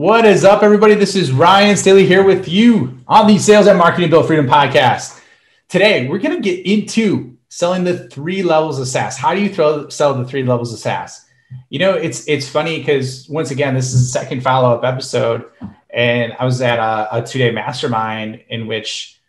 [0.00, 0.94] What is up, everybody?
[0.94, 5.22] This is Ryan Staley here with you on the Sales and Marketing Built Freedom podcast.
[5.68, 9.18] Today, we're going to get into selling the three levels of SaaS.
[9.18, 11.26] How do you throw sell the three levels of SaaS?
[11.68, 15.44] You know, it's it's funny because once again, this is the second follow up episode,
[15.90, 19.20] and I was at a, a two day mastermind in which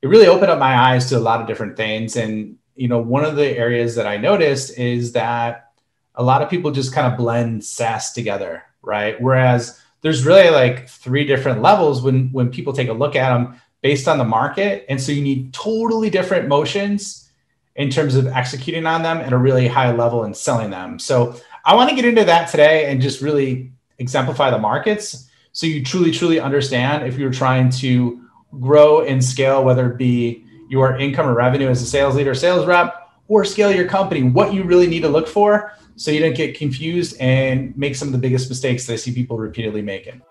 [0.00, 2.16] it really opened up my eyes to a lot of different things.
[2.16, 5.72] And you know, one of the areas that I noticed is that
[6.14, 9.20] a lot of people just kind of blend SaaS together, right?
[9.20, 13.60] Whereas there's really like three different levels when when people take a look at them
[13.82, 14.84] based on the market.
[14.88, 17.30] And so you need totally different motions
[17.74, 20.98] in terms of executing on them at a really high level and selling them.
[20.98, 25.66] So i want to get into that today and just really exemplify the markets so
[25.66, 28.22] you truly truly understand if you're trying to
[28.60, 32.64] grow and scale whether it be your income or revenue as a sales leader sales
[32.66, 36.36] rep or scale your company what you really need to look for so you don't
[36.36, 40.22] get confused and make some of the biggest mistakes that I see people repeatedly making.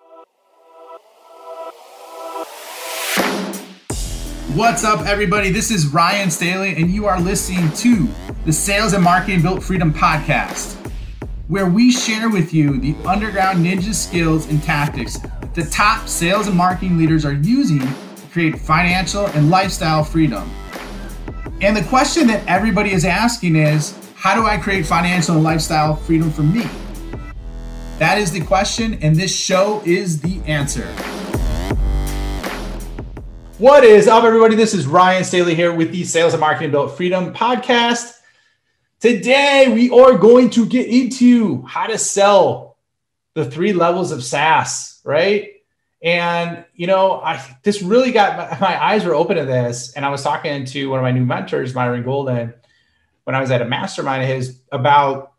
[4.54, 5.50] What's up, everybody?
[5.50, 8.08] This is Ryan Staley, and you are listening to
[8.46, 10.76] the Sales and Marketing Built Freedom podcast,
[11.50, 15.18] where we share with you the underground ninja skills and tactics
[15.56, 20.52] the top sales and marketing leaders are using to create financial and lifestyle freedom.
[21.62, 25.96] And the question that everybody is asking is how do I create financial and lifestyle
[25.96, 26.68] freedom for me?
[27.98, 30.86] That is the question, and this show is the answer.
[33.58, 34.56] What is up, everybody?
[34.56, 38.18] This is Ryan Staley here with the Sales and Marketing Built Freedom podcast.
[39.00, 42.76] Today, we are going to get into how to sell
[43.34, 45.55] the three levels of SaaS, right?
[46.06, 50.06] And you know, I this really got my, my eyes were open to this, and
[50.06, 52.54] I was talking to one of my new mentors, Myron Golden,
[53.24, 55.34] when I was at a mastermind of his about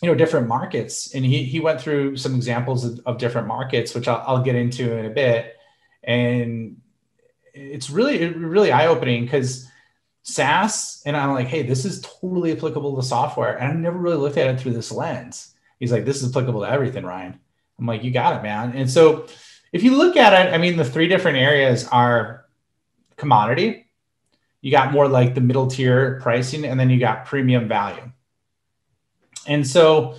[0.00, 1.12] you know different markets.
[1.16, 4.54] And he he went through some examples of, of different markets which I'll, I'll, get
[4.54, 5.56] into in a bit.
[6.04, 6.80] And
[7.52, 9.68] it's really really eye-opening because
[10.22, 13.56] SaaS and I'm like hey this is totally applicable to software.
[13.56, 15.56] And I never really looked at it through this lens.
[15.80, 17.40] He's like this is applicable to everything Ryan
[17.80, 19.26] I'm like you got it man and so
[19.72, 22.44] if you look at it I mean the three different areas are
[23.16, 23.90] commodity
[24.60, 28.12] you got more like the middle tier pricing, and then you got premium value.
[29.46, 30.16] And so,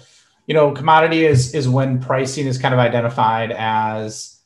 [0.47, 4.39] you know, commodity is is when pricing is kind of identified as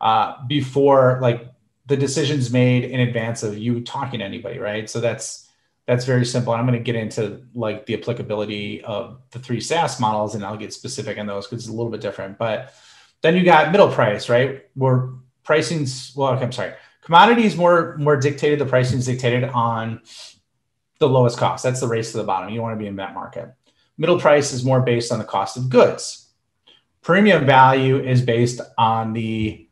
[0.00, 1.46] uh, before like
[1.86, 4.88] the decisions made in advance of you talking to anybody, right?
[4.88, 5.48] So that's
[5.92, 6.52] that's very simple.
[6.52, 10.56] I'm going to get into like the applicability of the three SaaS models, and I'll
[10.56, 12.38] get specific on those because it's a little bit different.
[12.38, 12.74] But
[13.20, 14.66] then you got middle price, right?
[14.74, 15.10] Where
[15.44, 18.60] pricing's well, okay, I'm sorry Commodities more more dictated.
[18.60, 20.00] The pricing is dictated on
[20.98, 21.64] the lowest cost.
[21.64, 22.50] That's the race to the bottom.
[22.50, 23.52] You want to be in that market.
[23.98, 26.30] Middle price is more based on the cost of goods.
[27.02, 29.68] Premium value is based on the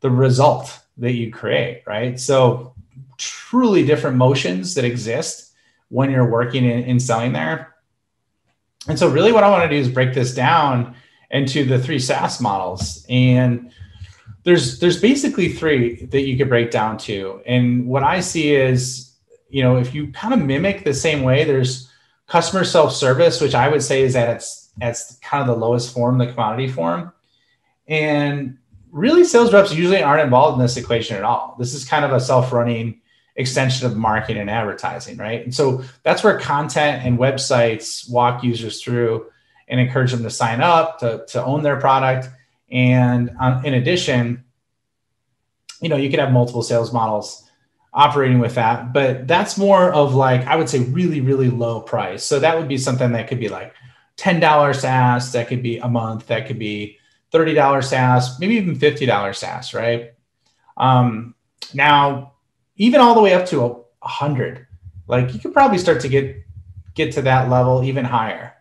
[0.00, 2.18] the result that you create, right?
[2.18, 2.74] So
[3.18, 5.51] truly different motions that exist
[5.92, 7.74] when you're working in, in selling there.
[8.88, 10.96] And so really what I want to do is break this down
[11.30, 13.06] into the three SaaS models.
[13.08, 13.72] And
[14.44, 19.14] there's there's basically three that you could break down to and what i see is
[19.48, 21.90] you know if you kind of mimic the same way there's
[22.26, 26.18] customer self-service which i would say is at its at kind of the lowest form
[26.18, 27.12] the commodity form
[27.88, 28.58] and
[28.90, 32.12] really sales reps usually aren't involved in this equation at all this is kind of
[32.12, 33.00] a self-running
[33.36, 38.82] extension of marketing and advertising right and so that's where content and websites walk users
[38.82, 39.26] through
[39.68, 42.28] and encourage them to sign up to, to own their product
[42.72, 44.44] and um, in addition,
[45.80, 47.48] you know, you could have multiple sales models
[47.92, 52.24] operating with that, but that's more of like, I would say really, really low price.
[52.24, 53.74] So that would be something that could be like
[54.16, 56.98] $10 SaaS, that could be a month, that could be
[57.32, 60.14] $30 SaaS, maybe even $50 SaaS, right?
[60.78, 61.34] Um,
[61.74, 62.31] now,
[62.82, 64.66] even all the way up to a, hundred,
[65.06, 66.36] like you could probably start to get
[66.94, 68.52] get to that level even higher.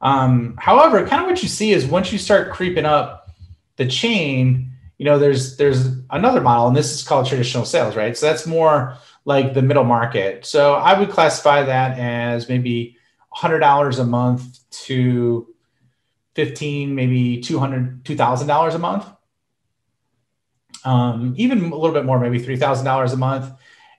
[0.00, 3.28] Um, however, kind of what you see is once you start creeping up
[3.74, 8.16] the chain, you know, there's there's another model, and this is called traditional sales, right?
[8.16, 10.46] So that's more like the middle market.
[10.46, 12.96] So I would classify that as maybe
[13.30, 15.48] hundred dollars a month to
[16.36, 19.06] 15, maybe 200, $2,000 a month.
[20.84, 23.50] Um, even a little bit more, maybe $3,000 a month.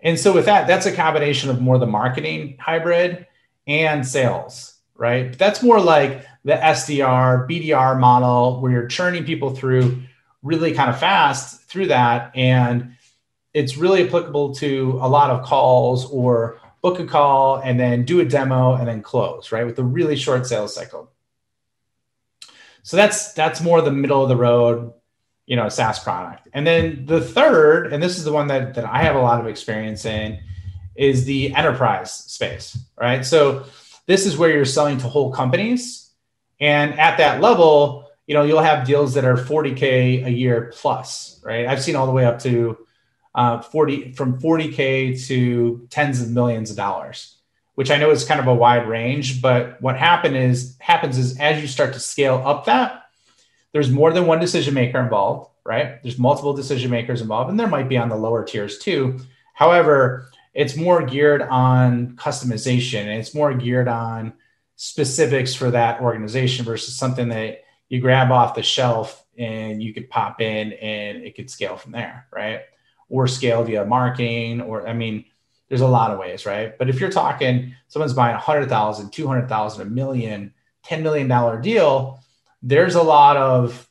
[0.01, 3.25] And so with that, that's a combination of more the marketing hybrid
[3.65, 5.29] and sales, right?
[5.29, 10.03] But that's more like the SDR, BDR model where you're churning people through
[10.43, 12.31] really kind of fast through that.
[12.35, 12.95] And
[13.53, 18.19] it's really applicable to a lot of calls or book a call and then do
[18.19, 19.65] a demo and then close, right?
[19.65, 21.09] With a really short sales cycle.
[22.83, 24.93] So that's that's more the middle of the road,
[25.45, 26.47] you know, a SaaS product.
[26.53, 29.39] And then the third, and this is the one that that I have a lot
[29.39, 30.39] of experience in,
[30.95, 33.25] is the enterprise space, right?
[33.25, 33.65] So
[34.07, 36.11] this is where you're selling to whole companies,
[36.59, 41.41] and at that level, you know, you'll have deals that are 40k a year plus,
[41.43, 41.67] right?
[41.67, 42.77] I've seen all the way up to
[43.35, 47.35] uh, 40 from 40k to tens of millions of dollars
[47.75, 51.37] which i know is kind of a wide range but what happen is happens is
[51.39, 53.03] as you start to scale up that
[53.75, 56.01] there's more than one decision maker involved right?
[56.01, 59.19] There's multiple decision makers involved and there might be on the lower tiers too.
[59.53, 64.31] However it's more geared on customization and it's more geared on
[64.77, 70.09] specifics for that organization versus something that you grab off the shelf and you could
[70.09, 72.61] pop in and it could scale from there right?
[73.09, 75.25] Or scale via marketing or i mean
[75.67, 76.77] there's a lot of ways right?
[76.77, 82.21] But if you're talking someone's buying 100000 200000 a million 10 million dollar deal
[82.65, 83.87] there's a lot of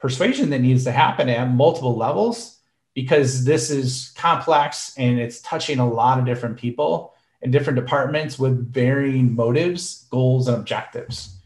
[0.00, 2.58] persuasion that needs to happen at multiple levels
[2.94, 8.38] because this is complex and it's touching a lot of different people in different departments
[8.38, 11.38] with varying motives goals and objectives.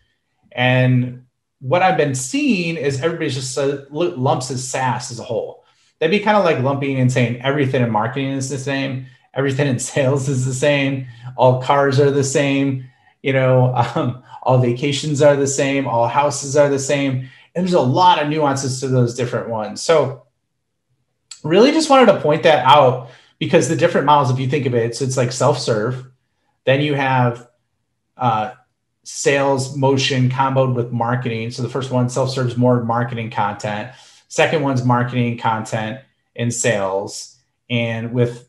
[0.53, 1.27] And
[1.61, 3.59] what i've been seeing is everybody's just
[3.91, 5.65] lumps as saas as a whole.
[5.99, 9.67] That'd be kind of like lumping and saying everything in marketing is the same, everything
[9.67, 12.89] in sales is the same, all cars are the same,
[13.23, 17.29] you know, um, all vacations are the same, all houses are the same.
[17.55, 19.83] And there's a lot of nuances to those different ones.
[19.83, 20.25] So,
[21.43, 24.75] really just wanted to point that out because the different models, if you think of
[24.75, 26.07] it, so it's like self serve,
[26.65, 27.49] then you have
[28.17, 28.53] uh,
[29.03, 31.51] sales motion comboed with marketing.
[31.51, 33.93] So, the first one, self serves more marketing content
[34.31, 35.99] Second one's marketing, content,
[36.37, 37.37] and sales.
[37.69, 38.49] And with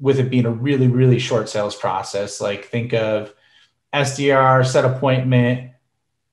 [0.00, 3.34] with it being a really really short sales process, like think of
[3.92, 5.72] SDR, set appointment,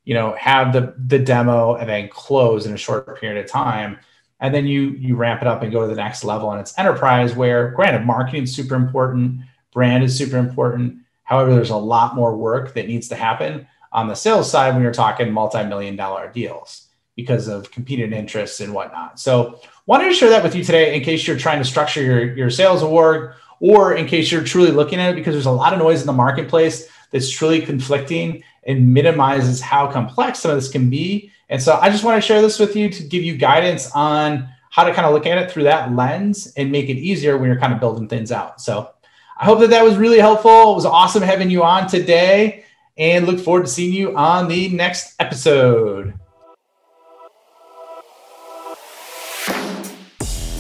[0.04, 3.98] you know, have the the demo, and then close in a short period of time.
[4.40, 6.52] And then you you ramp it up and go to the next level.
[6.52, 9.42] And it's enterprise where, granted, marketing is super important,
[9.72, 11.00] brand is super important.
[11.24, 14.84] However, there's a lot more work that needs to happen on the sales side when
[14.84, 19.20] you're talking multi-million dollar deals because of competing interests and whatnot.
[19.20, 22.36] So wanted to share that with you today in case you're trying to structure your,
[22.36, 25.74] your sales award or in case you're truly looking at it because there's a lot
[25.74, 30.72] of noise in the marketplace that's truly conflicting and minimizes how complex some of this
[30.72, 31.32] can be.
[31.50, 34.50] And so I just want to share this with you to give you guidance on
[34.72, 37.50] how to kind of look at it through that lens and make it easier when
[37.50, 38.60] you're kind of building things out.
[38.60, 38.90] So
[39.38, 40.72] I hope that that was really helpful.
[40.72, 42.66] It was awesome having you on today
[42.98, 46.14] and look forward to seeing you on the next episode.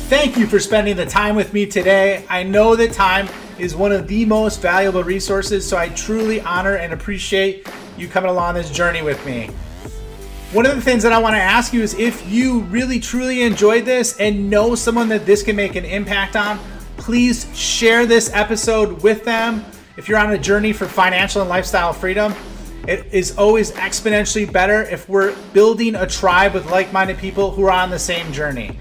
[0.07, 2.23] Thank you for spending the time with me today.
[2.29, 6.75] I know that time is one of the most valuable resources, so I truly honor
[6.75, 7.67] and appreciate
[7.97, 9.47] you coming along this journey with me.
[10.53, 13.41] One of the things that I want to ask you is if you really truly
[13.41, 16.59] enjoyed this and know someone that this can make an impact on,
[16.97, 19.65] please share this episode with them.
[19.97, 22.35] If you're on a journey for financial and lifestyle freedom,
[22.87, 27.63] it is always exponentially better if we're building a tribe with like minded people who
[27.63, 28.77] are on the same journey.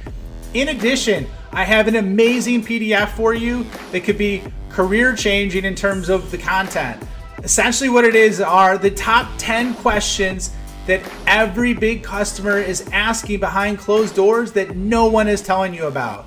[0.55, 4.41] In addition, I have an amazing PDF for you that could be
[4.71, 7.03] career changing in terms of the content.
[7.43, 10.55] Essentially, what it is are the top 10 questions
[10.87, 15.87] that every big customer is asking behind closed doors that no one is telling you
[15.87, 16.25] about.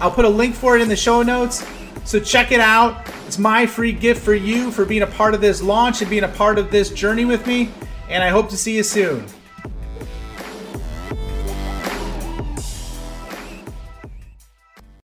[0.00, 1.64] I'll put a link for it in the show notes.
[2.04, 3.06] So check it out.
[3.26, 6.24] It's my free gift for you for being a part of this launch and being
[6.24, 7.70] a part of this journey with me.
[8.08, 9.24] And I hope to see you soon.